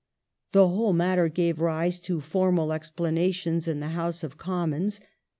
[0.51, 4.99] The whole matter gave rise to formal explanations in the House of Commons.